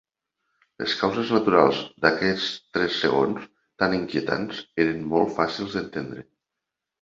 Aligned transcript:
Les 0.83 0.93
causes 1.01 1.33
naturals 1.35 1.81
d'aquests 2.05 2.47
tres 2.77 2.97
segons 3.03 3.45
tan 3.85 3.95
inquietants 3.99 4.63
eren 4.87 5.05
molt 5.13 5.35
fàcils 5.37 5.79
d'entendre. 5.79 6.27